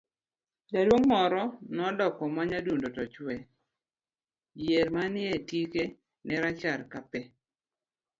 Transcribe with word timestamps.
,jaduong' 0.71 1.07
moro 1.11 1.41
nodonjo 1.75 2.25
ma 2.35 2.43
nyadundo 2.49 2.87
to 2.95 3.03
chwe, 3.13 3.35
yier 4.63 4.87
manie 4.95 5.35
tike 5.49 5.83
ne 6.25 6.35
rachar 6.43 6.79
ka 6.91 6.99
pe 7.09 7.19